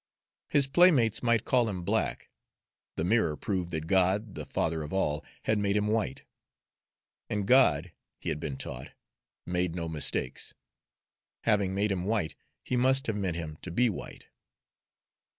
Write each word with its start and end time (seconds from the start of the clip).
His 0.49 0.65
playmates 0.65 1.21
might 1.21 1.45
call 1.45 1.69
him 1.69 1.83
black; 1.83 2.31
the 2.95 3.03
mirror 3.03 3.37
proved 3.37 3.69
that 3.69 3.85
God, 3.85 4.33
the 4.33 4.47
Father 4.47 4.81
of 4.81 4.91
all, 4.91 5.23
had 5.43 5.59
made 5.59 5.75
him 5.77 5.85
white; 5.85 6.23
and 7.29 7.45
God, 7.45 7.91
he 8.19 8.29
had 8.29 8.39
been 8.39 8.57
taught, 8.57 8.93
made 9.45 9.75
no 9.75 9.87
mistakes, 9.87 10.55
having 11.43 11.75
made 11.75 11.91
him 11.91 12.05
white, 12.05 12.33
He 12.63 12.75
must 12.75 13.05
have 13.05 13.15
meant 13.15 13.35
him 13.35 13.57
to 13.61 13.69
be 13.69 13.91
white. 13.91 14.25